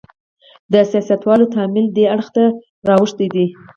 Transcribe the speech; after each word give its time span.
د 0.71 0.73
سیاستوالو 0.91 1.51
تمایل 1.55 1.87
دې 1.95 2.05
اړخ 2.13 2.27
ته 2.35 2.43
راوښتی 2.89 3.27
دی. 3.35 3.45